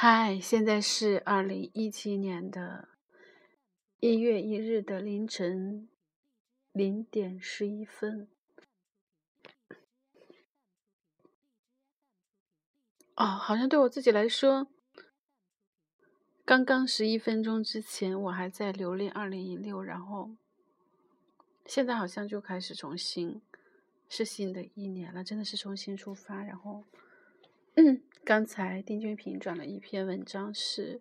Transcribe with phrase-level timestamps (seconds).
[0.00, 2.86] 嗨，现在是二零一七年的
[3.98, 5.88] 一月一日的凌晨
[6.70, 8.28] 零点十一分。
[13.16, 14.68] 哦，好像对我自己来说，
[16.44, 20.36] 刚刚十一分钟之前我还在留恋二零一六，然后
[21.66, 23.42] 现在好像就开始重新
[24.08, 26.84] 是新的一年了，真的是重新出发，然后。
[27.80, 31.00] 嗯，刚才丁俊平转了一篇文章，是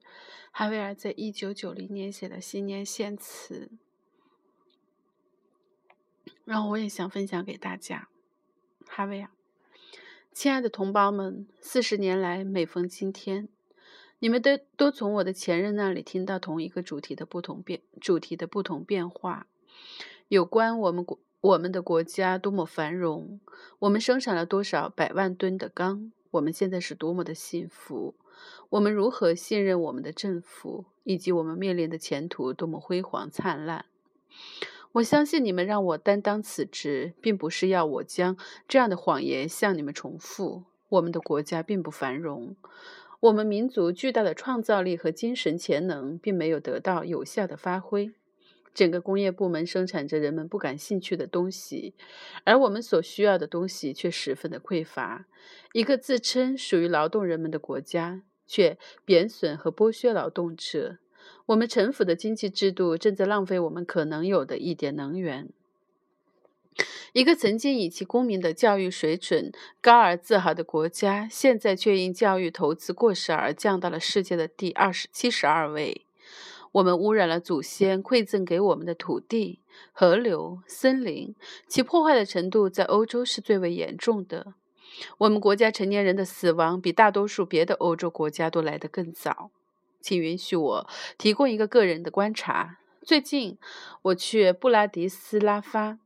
[0.52, 3.72] 哈维尔在一九九零年写的新年献词，
[6.46, 8.10] 然后我也想分享给大家。
[8.86, 9.30] 哈维尔，
[10.32, 13.50] 亲爱的同胞们，四十年来，每逢今天，
[14.20, 19.48] 你们都都从我的前任那里听到同一个主题的不同变主题的不同变化，
[20.28, 23.42] 有关我们国我们的国家多么繁荣，
[23.80, 26.12] 我们生产了多少百万吨的钢。
[26.38, 28.16] 我们现在是多么的幸福！
[28.70, 33.86] 我们如何信任我们的政府，以及我们面临的前途多么辉煌灿烂？
[34.94, 40.64] 我相信你们让我担当此职，并不是要我将这样的谎言向你们重复。
[40.90, 42.56] 我们的国家并不繁荣，
[43.20, 48.14] 我们民族巨大的创造力和精神潜能并没有得到有效的发挥。
[48.78, 51.96] 整个工业部门生产着人们不感兴趣的东西，
[52.44, 55.26] 而我们所需要的东西却十分的匮乏。
[55.74, 61.00] 一个自称属于劳动人们的国家，却贬损和剥削劳动者。
[61.48, 65.50] 我们臣服的经济制度正在浪费我们可能有的一点能源。
[67.14, 69.52] 一个曾经以其公民的教育水准
[69.82, 76.07] 高而自豪的国家，现在却因教育投资过时而降到了世界的第二十七十二位。
[76.78, 79.62] 我们污染了祖先馈赠给我们的土地、
[79.94, 81.34] 河流、森林，
[81.68, 84.54] 其破坏的程度在欧洲是最为严重的。
[85.18, 89.50] 我们国家成年人的死亡比大多数别的欧洲国家都来得更早。
[90.02, 92.78] 请允许我提供一个个人的观察。
[93.02, 93.58] 最近
[94.04, 95.98] 我去布拉迪斯拉发，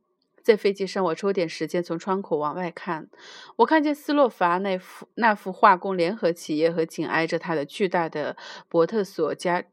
[0.42, 3.10] 在飞机上，我抽点时间从窗口往外看，
[3.56, 8.38] 我看见斯洛伐那幅那幅化工联合企业和紧挨着它的巨大的
[8.70, 9.64] 伯特索家。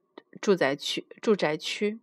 [0.41, 2.00] 住宅区，住宅区，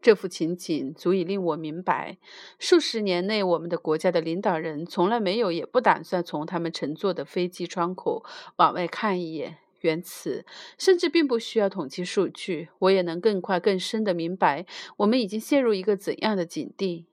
[0.00, 2.18] 这幅情景足以令我明白，
[2.58, 8.24] 数十年内我们的国家的领导人从来没有，也不打算从他们乘坐的飞机窗口
[8.56, 9.58] 往外看一眼。
[9.80, 10.44] 原此，
[10.76, 14.66] 甚至并不需要统计数据，我也能更快、更深的明白
[14.98, 17.06] 我们已经陷入一个怎样的境地。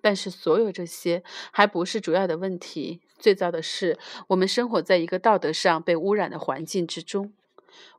[0.00, 3.00] 但是，所有这些还不是主要的问题。
[3.20, 3.96] 最糟的是，
[4.26, 7.32] 我们生活在一个道德上被污染的环境之中。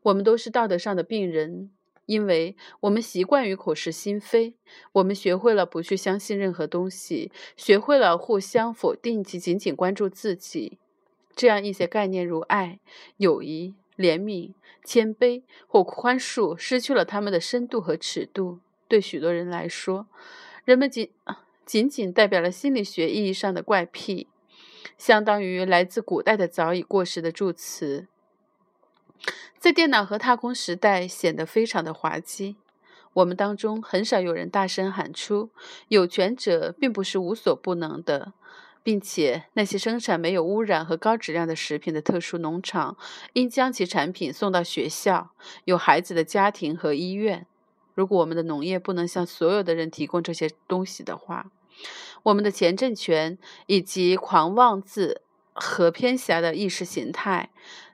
[0.02, 1.72] 我们都是道德上的病人。
[2.06, 4.56] 因为我们习惯于口是心非，
[4.92, 10.78] 我们学会了不去相信任何东西，学会了互相否定及仅仅关注自己。
[11.36, 12.80] 这样一些概念如爱、
[13.18, 14.52] 友谊、怜悯、
[14.84, 18.60] 谦卑或宽恕，失去了他们的深度和尺度。
[18.88, 20.08] 对许多人来说，
[20.66, 21.10] 人们仅
[21.66, 24.28] 仅仅代表了心理学意义上的怪癖，
[24.98, 28.08] 相当于来自古代的早已过时的助词。
[29.60, 32.58] 在电脑和太空时代显得非常的滑稽。
[33.14, 35.52] 我们当中很少有人大声喊出
[35.88, 38.34] ：“有权者并不是无所不能的，
[38.82, 42.98] 并且那些生产没有污染和高质量的食品的特殊农场
[43.34, 45.30] 应将其产品送到学校、
[45.66, 47.46] 有孩子的家庭和医院。
[47.94, 51.52] 如果我们的农业不能向所有的人提供这些东西的话，
[52.24, 55.22] 我们的前政权以及狂妄自
[55.54, 57.52] 和偏狭的意识形态。”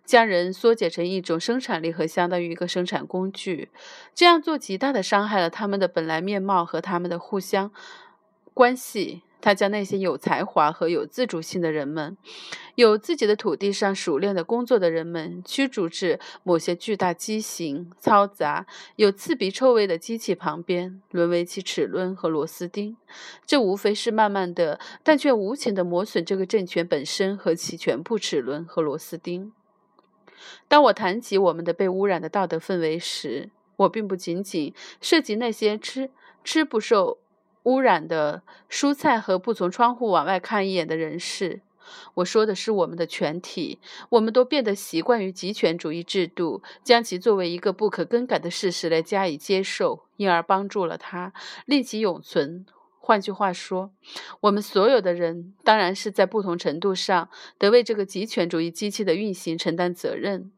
[0.09, 3.69] 将人缩减成一种生产力和相当于一个生产工具，
[4.15, 7.71] 这样做极大的伤害了他们的本来面貌和他们的互相
[8.55, 9.21] 关系。
[9.39, 12.17] 他将那些有才华和有自主性的人们，
[12.73, 18.65] 有自己的土地上熟练的工作的人们，驱逐至某些巨大畸形、嘈杂、
[18.95, 22.97] 有刺鼻臭味的机器旁边，沦为其齿轮和螺丝钉。
[23.45, 29.53] 这无非是慢慢的，但却无情的磨损这个政权本身和其全部齿轮和螺丝钉。
[30.67, 36.09] 当我谈起我们的被污染的道德氛围时，我并不仅仅涉及那些吃
[36.43, 37.17] 吃不受
[37.63, 41.61] 污染的蔬菜和不从窗户往外看一眼的人士。
[42.15, 43.79] 我说的是我们的全体。
[44.09, 51.33] 我们都变得习惯于极权主义制度，将其作为一个不可更改的事实来加以接受，因而帮助了它，
[51.65, 52.65] 令其永存。
[52.99, 53.91] 换句话说，
[54.41, 60.51] 我们所有的人当然是在不同程度上得为这个极权主义机器的运行承担责任。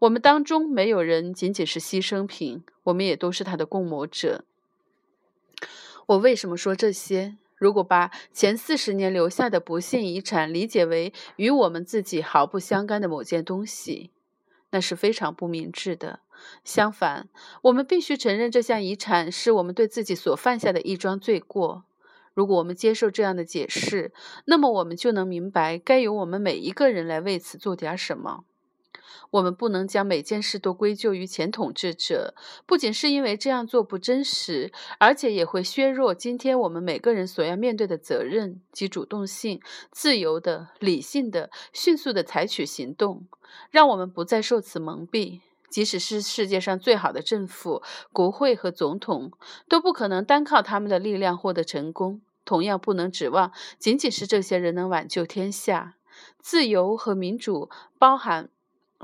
[0.00, 4.44] 我们当中没有人仅仅是牺牲品，我们也都是他的共谋者。
[6.06, 7.36] 我为什么说这些？
[7.56, 14.10] 如果把前四十年留下的不幸遗产理解为与我们自己毫不相干的某件东西，
[14.70, 16.20] 那是非常不明智的。
[16.64, 17.28] 相反，
[17.62, 21.84] 我们必须承认这项遗产是我们对自己所犯下的一桩罪过。
[22.34, 24.12] 如果我们接受这样的解释，
[24.46, 28.44] 那么我们就能明白，该由我们每一个人来为此做点什么。
[29.30, 32.34] 我们不能将每件事都归咎于前统治者，
[32.66, 39.60] 不仅是因为这样做不真实，而且也会削弱今天我们每个人所要面对的责任及主动性、
[39.90, 43.26] 自由的、理性的、迅速的采取行动，
[43.70, 45.40] 让我们不再受此蒙蔽。
[45.74, 47.82] 即使是世界上最好的政府、
[48.12, 49.32] 国会和总统，
[49.68, 52.20] 都不可能单靠他们的力量获得成功。
[52.44, 55.96] 同样，不能指望仅仅是这些人能挽救天下。
[56.38, 57.68] 自由和民主
[57.98, 58.50] 包含。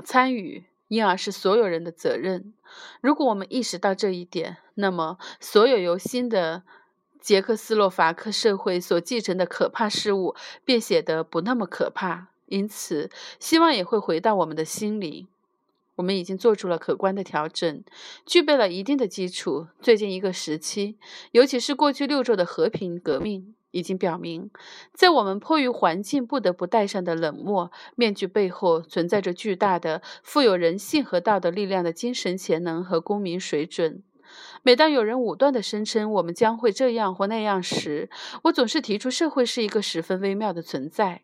[0.05, 2.53] 参与，因而是所有人的责任。
[3.01, 6.63] 如果我们意识到这一点，那么所有由新的
[7.19, 10.33] 捷克斯洛伐克社会所继承的可怕事物
[10.63, 12.29] 便显得不那么可怕。
[12.45, 15.27] 因此，希望也会回到我们的心里。
[15.95, 17.83] 我们已经做出了可观的调整，
[18.25, 19.67] 具备了一定的基础。
[19.81, 20.97] 最近一个时期，
[21.31, 23.55] 尤其是过去六周的和平革命。
[23.73, 24.51] 已经表明，
[24.93, 34.03] 在我们迫于环境不得不戴上的冷漠面具背后，存在着巨大的、富有人性和道德力量的精神潜能和公民水准。
[34.61, 38.09] 每当有人武断地声称我们将会这样或那样时，
[38.43, 41.21] 我总是提出社会是一个十分微妙的存在。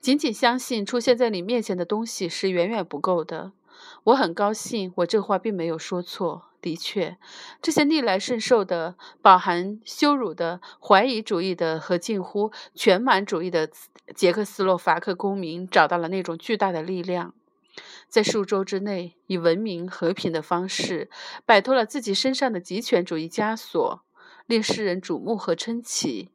[0.00, 3.52] 仅仅相信出现在你面前的东西是远远不够的。
[4.04, 6.44] 我很高兴，我这话并没有说错。
[6.60, 7.16] 的确，
[7.62, 13.70] 这些逆来顺受的、饱含羞辱的、怀疑主义的和近乎全满主义的
[14.16, 17.32] 捷克斯洛伐克公民找到了那种巨大的力量，
[18.08, 21.08] 在数周之内以文明和平的方式
[21.46, 24.02] 摆脱了自己身上的极权主义枷锁，
[24.46, 26.32] 令世人瞩目和称奇。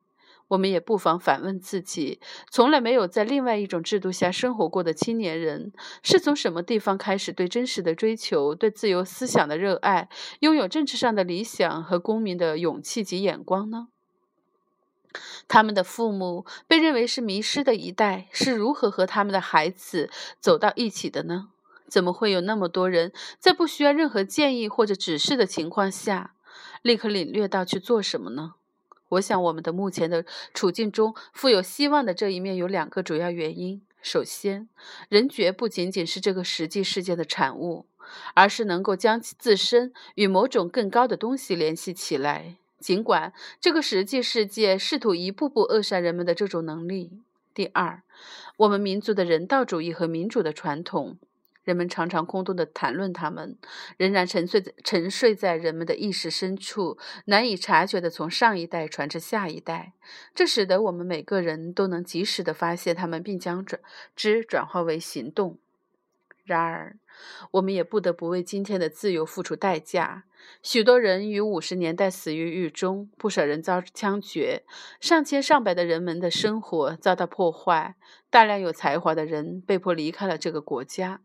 [0.49, 2.19] 我们也不妨反问自己：
[2.51, 10.09] 从来没有在另外一种制度下生活过的青年人，是从什么地方开始对真实的追求、对自由思想的热爱、
[10.41, 13.87] 拥有政治上的理想和公民的勇气及眼光呢？
[15.47, 21.49] 他们的父母被认为是迷失的一代，是如何和他们的孩子走到一起的呢？
[21.87, 26.33] 怎么会有那么多人在不需要任何建议或者指示的情况下，
[26.81, 28.53] 立刻领略到去做什么呢？
[29.13, 33.81] 我想，我们的目前的处境中富有希望的这一面有两个主要原因。
[34.01, 34.67] 首先，
[35.09, 37.85] 人绝不仅仅是这个实际世界的产物，
[38.33, 43.31] 而是能够将自身与某种更高的东西联系起来，尽管
[43.61, 47.21] 这个实际世界试图一步步扼杀人们的这种能力。
[47.53, 48.01] 第二，
[48.57, 51.17] 我们民族的人道主义和民主的传统。
[51.63, 53.57] 人们常常空洞地谈论他们，
[53.97, 59.93] 仍然沉睡在沉睡在人们的意识深处，难以察觉地从上一代传至下一代。
[60.35, 63.81] 这使得我们每个人都能及时地发现他们，并将转
[64.15, 65.59] 之转化为行动。
[66.43, 66.97] 然而，
[67.51, 70.25] 我们也不得不为今天的自由付出代价。
[70.61, 74.63] 许多人于五十年代死于狱中，不少人遭枪决，
[74.99, 77.95] 上千上百的人们的生活遭到破坏，
[78.29, 81.21] 大量有才华的人被迫离开了这个国家。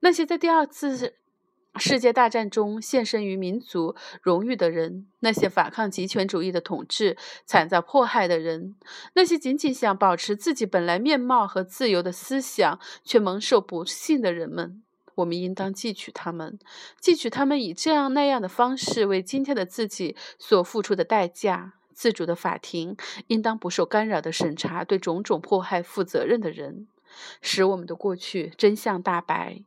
[0.00, 1.14] 那些在第二次
[1.76, 8.76] 世界大战中献身于民族荣誉的人，那些反抗极权主义的统治、惨遭迫害的人，
[9.14, 14.82] 那些仅仅想保持自己本来面貌和自由的思想却蒙受不幸的人们，
[15.16, 16.58] 我们应当记取他们，
[17.00, 21.74] 记取他们以这样那样的方式为今天的自己所付出的代价。
[21.96, 22.96] 自主的法庭
[23.28, 26.88] 应当不受干扰的审查对种种迫害负责任的人，
[27.40, 29.62] 使我们的过去真相大白。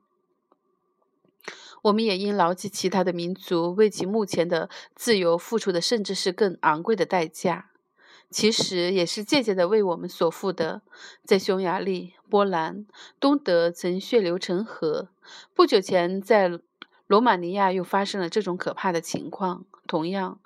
[1.83, 7.69] 我们也应牢记其他的民族为其目前的自由付出的，甚至是更昂贵的代价，
[8.29, 10.81] 其实也是间接的为我们所付的。
[11.23, 12.85] 在匈牙利、波兰、
[13.19, 15.09] 东德曾血流成河，
[15.53, 16.59] 不久前在
[17.05, 19.65] 罗马尼亚又发生了这种可怕的情况。
[19.85, 20.39] 同样，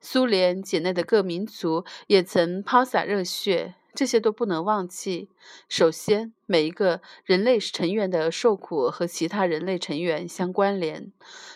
[0.00, 3.74] 苏联境内的各民族也曾抛洒热血。
[3.98, 5.28] 这些都不能忘记。
[5.68, 11.10] 首先，每一个人类成员的受苦和其他人类成员相关联。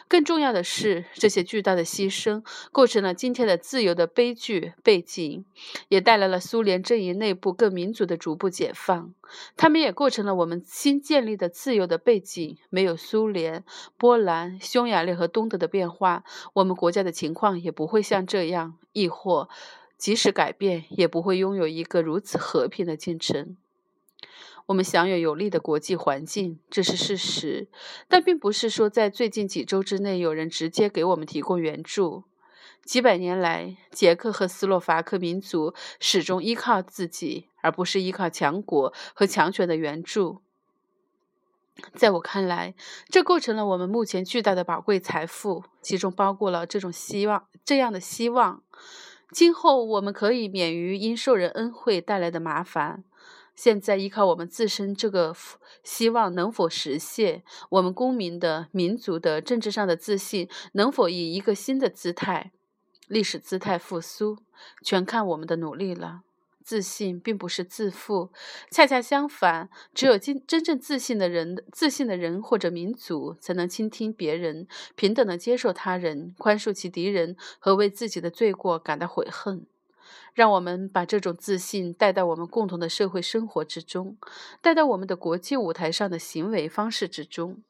[0.09, 5.45] 更重要的是，这些巨大的牺牲构成了今天的自由的悲剧背景，
[5.87, 9.15] 也带来了苏联阵营内部各民族的逐步解放。
[9.57, 12.59] 他们也构成了我们新建立的自由的背景。
[12.71, 13.63] 没有苏联、
[13.97, 19.49] 波兰、匈牙利和东德的变化，我们国家的情况也不会像这样，亦或。
[20.03, 23.57] 即使改变，也不会拥有一个如此和平的进程。
[24.67, 27.69] 我们享有有利的国际环境，这是事实，
[28.09, 32.25] 但并不是说在最近几周之内有人直接给我们提供援助。
[32.85, 40.41] 几百年来，捷克和斯洛伐克民族始终依靠自己，而不是依靠强国和强权的援助。
[41.95, 42.75] 在我看来，
[43.09, 48.65] 这构成了我们目前巨大的宝贵财富，其中包括了这种希望，这样的希望。
[49.33, 53.03] 今后我们可以免于因受人恩惠带来的麻烦。
[53.55, 55.35] 现在依靠我们自身这个
[55.83, 62.53] 希望能否实现，我们公民的、民族的、政治上的自信能否以一个新的姿态、
[63.09, 64.39] 历史姿态复苏，
[64.83, 66.23] 全看我们的努力了。
[66.63, 68.31] 自信并不是自负，
[68.71, 79.67] 恰恰相反，只有真真正自信的人、自信的人或者民族，才能倾听别人，平等的接受他人，宽恕其敌人和为自己的罪过感到悔恨。
[80.35, 84.17] 让我们把这种自信带到我们共同的社会生活之中，
[84.63, 87.63] 带到我们的国际舞台上的行为方式之中。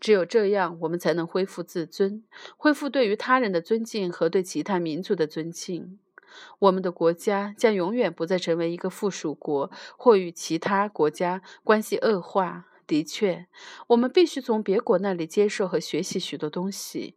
[0.00, 2.24] 只有这样，我们才能恢复自尊，
[2.56, 6.00] 恢复对于他人的尊敬和对其他民族的尊敬。
[6.58, 12.66] 我们的国家将永远不再成为一个附属国，或与其他国家关系恶化。
[12.86, 13.46] 的确，
[13.86, 17.14] 我们必须从别国那里接受和学习许多东西，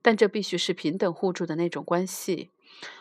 [0.00, 2.50] 但这必须是平等互助的那种关系。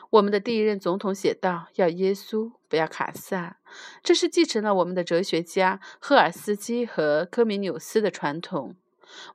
[0.10, 3.60] 我们的第一任总统写道：“要耶稣，不要卡萨。”
[4.04, 8.76] 这是继承了我们的哲学家赫尔斯基和科米纽斯的传统。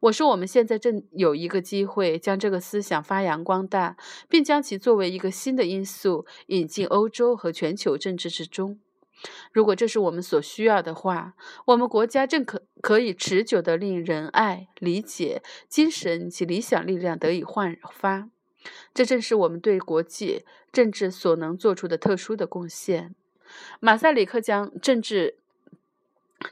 [0.00, 3.96] 我说，我们现在正有一个机会将这个思想发扬光大，
[4.28, 8.78] 并将其作为一个新的因素引进欧洲和全球政治之中。
[9.50, 11.34] 如果这是我们所需要的话，
[11.66, 18.28] 我们国家正可可以持久地令仁爱、理解、精神及理想力量得以焕发。
[18.92, 23.14] 这正是我们对国际政治所能做出的特殊的贡献。
[23.80, 25.36] 马萨里克将政治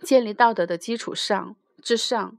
[0.02, 2.38] 建立道德的基础上之上，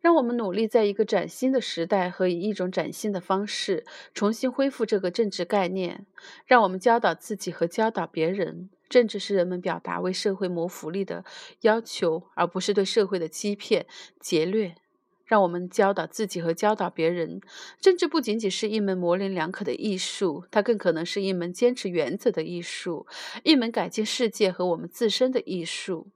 [0.00, 3.84] 让我们努力在一个崭新的时代和以一种崭新的方式
[4.14, 6.06] 重新恢复这个政治概念。
[6.46, 11.24] 让我们教导自己和教导别人，政治是人们表达为社会谋福利的
[11.62, 13.86] 要求，而不是对社会的欺骗
[14.20, 14.76] 劫掠。
[15.24, 17.40] 让我们教导自己和教导别人，
[17.80, 23.08] 政治不仅仅是一门模棱两可的艺术，它更可能是一门坚持原则的艺术，
[23.42, 26.06] 一门改进世界和我们自身的艺术。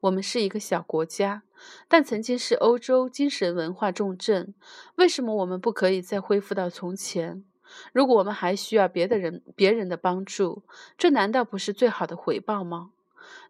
[0.00, 1.42] 我们是一个小国家，
[1.88, 4.54] 但曾经是欧洲精神文化重镇。
[4.94, 7.44] 为什么我们不可以再恢复到从前？
[7.92, 10.62] 如果我们还需要别的人、别人的帮助，
[10.96, 12.92] 这难道不是最好的回报吗？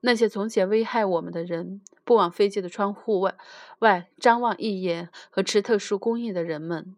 [0.00, 3.36] 那些从前危害我们的人，不往飞机的窗户外
[3.80, 6.96] 外张望一眼和吃特殊供应的人们，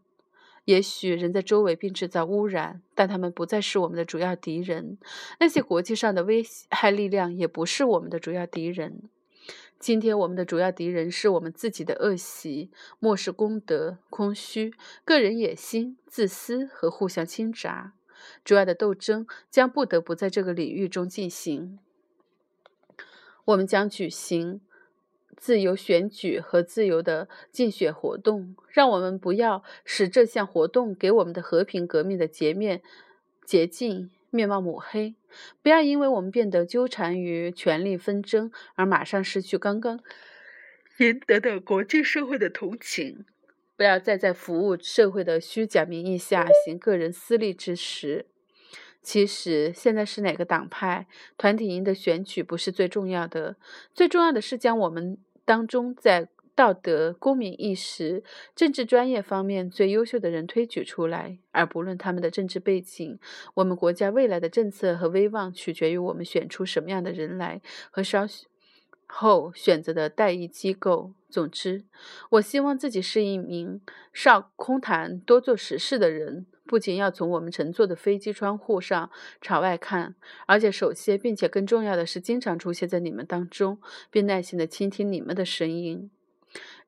[0.64, 4.96] 也许人在周围并制造污染，但他们不再是我们的主要敌人。
[5.40, 9.10] 那些国际上的危害力量也不是我们的主要敌人。
[9.80, 14.74] 今天我们的主要敌人是我们自己的恶习、漠视功德、空虚、
[15.06, 17.92] 个人野心、自私和互相倾轧。
[18.44, 21.78] 主要的斗争将不得不在这个领域中进行。
[23.46, 24.60] 我们将举行
[25.38, 32.82] 自由选举和自由的竞选活动，让我们不要使这项活动给我们的和平革命的截面
[33.46, 35.14] 捷径面貌抹黑。
[35.62, 40.00] 不要因为我们变得纠缠于权力纷争而马上失去刚刚
[40.98, 43.24] 赢得的国际社会的同情。
[43.76, 48.26] 不要再在服务社会的虚假名义下行个人私利之实。
[49.02, 51.06] 其实，现在是哪个党派、
[51.38, 53.56] 团体赢得选举不是最重要的，
[53.94, 56.28] 最重要的是将我们当中在
[56.60, 58.22] 道德、公民意识、
[58.54, 63.18] 政治专业方面最优秀的人推举出来，而不论他们的政治背景。
[63.54, 68.26] 我们国家未来的政策和威望取决于我们选出什么样的人来和稍
[69.06, 71.14] 后选择的代议机构。
[71.30, 71.84] 总之，
[72.32, 73.80] 我希望自己是一名
[74.12, 76.44] 少空谈、多做实事的人。
[76.66, 80.14] 不仅要从我们乘坐的飞机窗户上朝外看，
[80.46, 83.78] 而且首先并且更重要的是，经常出现在你们当中，
[84.10, 86.10] 并耐心地倾听你们的声音。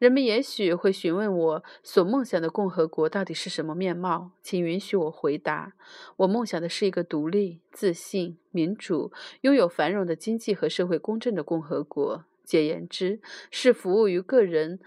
[0.03, 5.75] 人们也许会询问我所梦想的共和国到底是什么面貌，请允许我回答：
[6.17, 12.25] 我梦想的是一个独立、自信、民主、拥有繁荣的经济和社会公正的共和国。
[12.43, 13.21] 简言之，
[13.53, 14.81] 是服务于个人，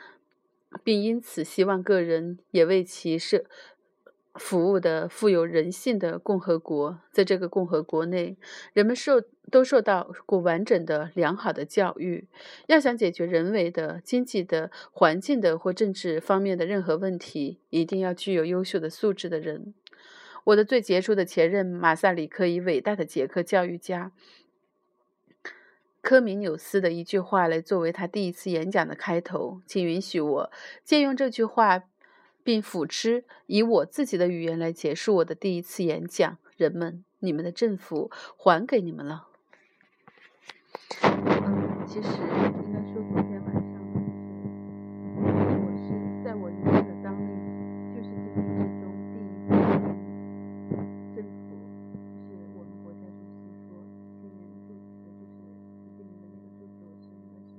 [0.84, 3.46] 并因此希望个人也为其设。
[4.36, 8.38] 服务的富有人性的共和国，在这个共和国内，
[8.74, 12.28] 人们受都受到过完整的、良好的教育。
[12.68, 19.74] 要想解决人为的、经济的、环境的或政治方面的任何问题，一定要具有优秀的素质的人。
[20.46, 24.12] 我的最杰出的前任马萨里克以伟大的捷克教育家
[26.02, 30.52] 科米纽斯的一句话来作为他第一次演讲的开头，请允许我
[30.84, 31.86] 借用这句话。
[32.46, 36.38] 并辅之以我自己的语言来结束我的第一次演讲。
[36.58, 39.28] 人们，你们的政府还给你们了。
[41.02, 43.76] 嗯，其实应该说昨天晚上，
[45.60, 45.92] 我是
[46.24, 47.28] 在我人生的当令，
[47.92, 49.50] 就是今天之中第一次
[51.12, 51.50] 见政府，
[52.30, 53.76] 是我们国家主席说，
[54.22, 55.28] 今年就是就是
[55.98, 57.58] 今年的那个祝福，是应该是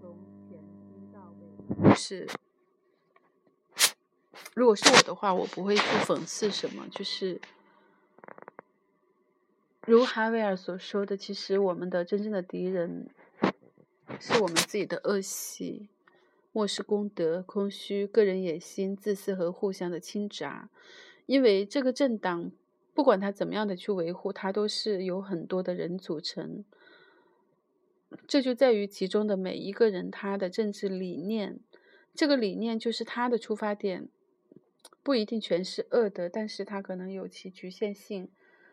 [0.00, 0.16] 从
[0.48, 0.56] 前
[0.96, 2.24] 一到尾是。
[4.56, 7.38] 如果是我的话，我不会去讽刺什么，就是
[9.86, 13.10] 如哈维尔所说的，其实我们的真正的敌人
[14.18, 15.90] 是我们自己的恶习。
[16.52, 20.70] 漠视功德、空虚、个人野心、自私和互相的倾轧，
[21.26, 22.50] 因为这个政党，
[22.94, 26.64] 不管他怎么样的去维护，它都是由很多的人组成。
[28.26, 31.60] 这就在于其中的每一个人他的政治理念，
[32.14, 34.08] 这个理念就是他的出发点，
[35.02, 38.28] 不一定全是恶的，但是他可能有其局限性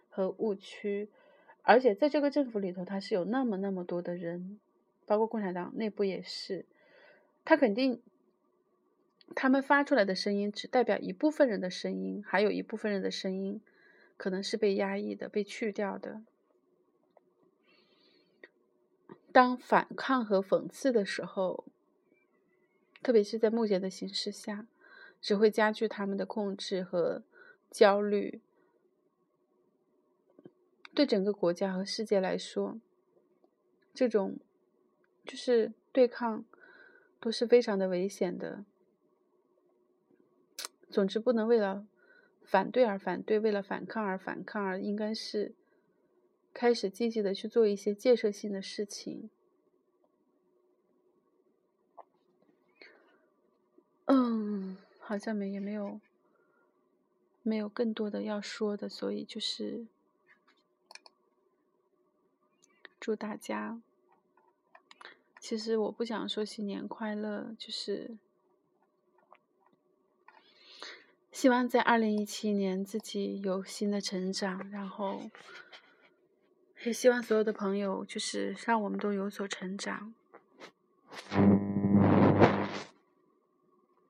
[0.10, 1.10] 和误区。
[1.62, 4.60] 而且在这个政府里头，他是有那么那么多的人，
[5.06, 6.66] 包括共产党内部也是。
[7.46, 8.02] 他肯定，
[9.36, 13.62] 他们发出来的声音只代表一部分人的声音，还有一部分人的声音
[14.18, 16.22] 可能是被压抑的、被去掉的。
[19.32, 21.66] 当反抗和讽刺的时候，
[23.02, 24.68] 特别是在目前的形势下，
[25.24, 27.24] 只会加剧他们的控制和
[27.72, 28.42] 焦虑。
[30.94, 32.80] 对整个国家和世界来说，
[33.96, 34.38] 这种
[35.26, 36.46] 就是对抗。
[37.24, 38.66] 都是非常的危险的。
[40.92, 41.88] 总之，不能为了
[42.44, 45.56] 反对而反对，为了反抗而反抗，而应该是
[46.54, 49.30] 开始积极的去做一些建设性的事情。
[54.08, 54.53] 嗯，
[55.06, 56.00] 好像没也没有
[57.42, 59.86] 没有更多的要说的，所以就是
[63.00, 63.82] 祝大家。
[65.40, 68.18] 其实我不想说新年快乐，就是
[71.34, 75.30] 希望在二零一七年自己有新的成长，然后
[76.86, 80.14] 也希望所有的朋友就是让我们都有所成长。